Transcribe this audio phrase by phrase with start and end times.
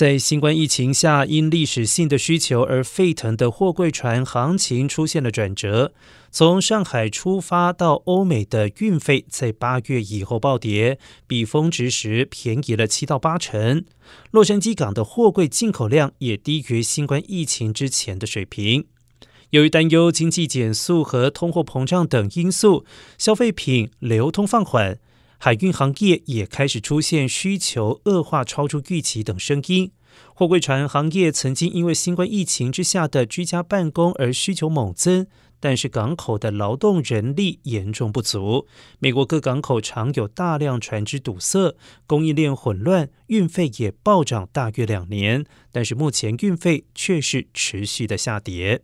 [0.00, 5.92] 在新冠疫情下，因历史性的需求而沸腾的货柜船行情出现了转折。
[6.30, 13.84] 从上海出发到欧美的运费，在八月以后暴跌，比峰值时便宜了七到八成。
[14.30, 18.86] 洛杉矶港的货柜进口量也低于新冠疫情之前的水平。
[19.50, 22.86] 由于担忧经济减速和通货膨胀等因素，
[23.18, 24.98] 消费品流通放缓。
[25.42, 29.90] 海运行业也开始出现需求恶化、超出预期等声音。
[30.34, 35.26] 货柜船行业曾经因为新冠疫情之下的居家办公而需求猛增，
[35.58, 38.66] 但是港口的劳动人力严重不足。
[38.98, 41.74] 美国各港口常有大量船只堵塞，
[42.06, 48.82] 供应链混乱，运费也暴涨大约两年，但是目前运费却是持续的下跌。